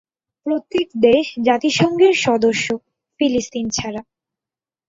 [0.45, 2.67] প্রত্যেক দেশ জাতিসংঘের সদস্য,
[3.19, 4.01] ফিলিস্তিন ছাড়া।